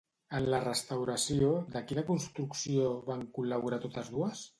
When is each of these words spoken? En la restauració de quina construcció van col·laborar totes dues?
En 0.35 0.45
la 0.51 0.59
restauració 0.61 1.51
de 1.75 1.83
quina 1.91 2.05
construcció 2.07 2.89
van 3.11 3.21
col·laborar 3.37 3.81
totes 3.85 4.11
dues? 4.17 4.43